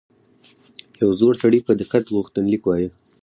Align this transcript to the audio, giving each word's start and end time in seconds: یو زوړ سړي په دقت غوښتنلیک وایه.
یو 1.01 1.09
زوړ 1.19 1.33
سړي 1.41 1.59
په 1.67 1.73
دقت 1.81 2.03
غوښتنلیک 2.15 2.63
وایه. 2.65 2.89